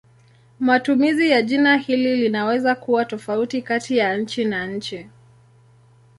Matumizi 0.59 1.29
ya 1.29 1.41
jina 1.41 1.77
hili 1.77 2.15
linaweza 2.15 2.75
kuwa 2.75 3.05
tofauti 3.05 3.61
kati 3.61 3.97
ya 3.97 4.17
nchi 4.17 4.45
na 4.45 4.65
nchi. 4.67 5.09